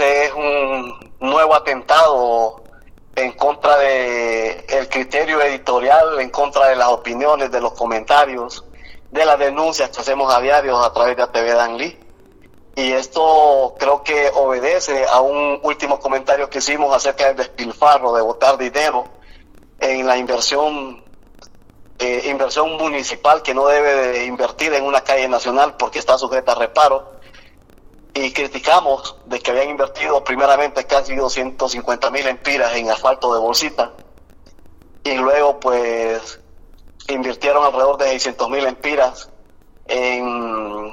[0.00, 2.62] es un nuevo atentado
[3.14, 8.64] en contra de el criterio editorial, en contra de las opiniones, de los comentarios,
[9.10, 11.98] de las denuncias que hacemos a diario a través de ATV Danlí.
[12.74, 18.22] Y esto creo que obedece a un último comentario que hicimos acerca del despilfarro de
[18.22, 19.04] botar dinero
[19.80, 21.02] en la inversión
[21.98, 26.52] eh, inversión municipal que no debe de invertir en una calle nacional porque está sujeta
[26.52, 27.15] a reparo
[28.16, 33.92] y criticamos de que habían invertido primeramente casi 250 mil empiras en asfalto de bolsita
[35.04, 36.40] y luego pues
[37.08, 39.28] invirtieron alrededor de 600 mil empiras
[39.86, 40.90] en,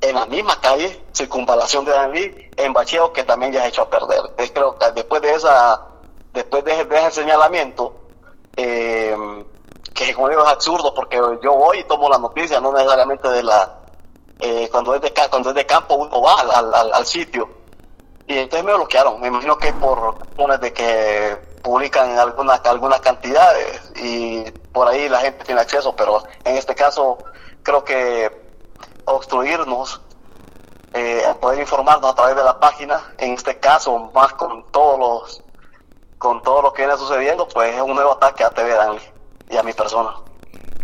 [0.00, 3.90] en la misma calle, circunvalación de Danlí, en bacheo que también ya ha hecho a
[3.90, 4.20] perder.
[4.54, 5.88] creo que después de esa,
[6.32, 7.96] después de, ese señalamiento,
[8.56, 9.44] eh,
[9.92, 13.42] que como digo es absurdo porque yo voy y tomo la noticia, no necesariamente de
[13.42, 13.77] la
[14.40, 17.48] eh, cuando, es de, cuando es de campo uno va al, al, al, sitio.
[18.26, 23.92] Y entonces me bloquearon, me imagino que por razones de que publican algunas, algunas cantidades
[23.96, 27.18] y por ahí la gente tiene acceso, pero en este caso
[27.62, 28.30] creo que
[29.06, 30.00] obstruirnos,
[30.92, 35.42] eh, poder informarnos a través de la página, en este caso más con todos los
[36.18, 39.12] con todo lo que viene sucediendo, pues es un nuevo ataque a TV Danley
[39.50, 40.14] y a mi persona.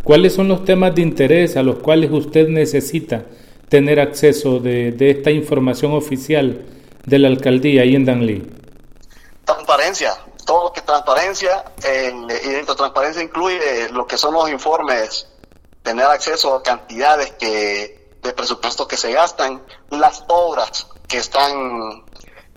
[0.05, 3.25] ¿Cuáles son los temas de interés a los cuales usted necesita
[3.71, 6.67] tener acceso de, esta información oficial
[7.07, 8.47] de la alcaldía ahí en Danlí?
[9.47, 15.27] Transparencia, todo lo que transparencia, y dentro de transparencia incluye lo que son los informes,
[15.83, 22.05] tener acceso a cantidades de presupuesto que se gastan, las obras que están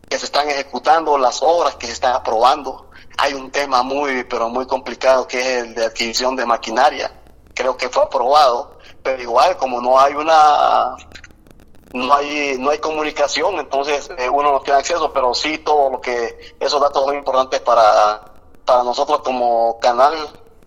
[0.10, 2.90] que se están ejecutando, las obras que se están aprobando.
[3.18, 7.12] Hay un tema muy, pero muy complicado que es el de adquisición de maquinaria.
[7.58, 10.96] Creo que fue aprobado, pero igual como no hay una
[11.94, 16.02] no hay no hay comunicación entonces eh, uno no tiene acceso pero sí todo lo
[16.02, 18.22] que esos datos son importantes para
[18.66, 20.14] para nosotros como canal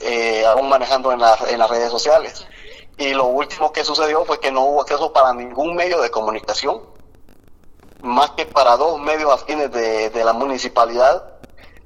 [0.00, 2.46] eh, aún manejando en, en las redes sociales.
[2.96, 6.80] Y lo último que sucedió fue que no hubo acceso para ningún medio de comunicación
[8.02, 11.22] más que para dos medios afines de, de la municipalidad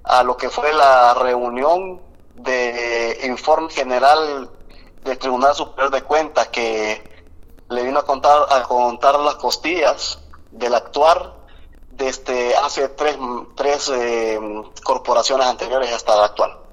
[0.04, 2.00] a lo que fue la reunión
[2.36, 4.48] de informe general
[5.04, 7.26] del Tribunal Superior de Cuentas que
[7.68, 10.18] le vino a contar, a contar las costillas
[10.50, 11.34] del actuar
[11.90, 13.16] desde hace tres,
[13.54, 14.38] tres eh,
[14.82, 16.63] corporaciones anteriores hasta la actual.